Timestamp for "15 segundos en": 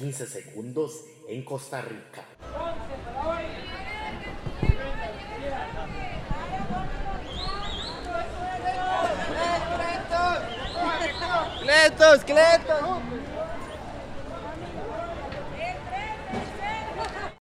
0.00-1.44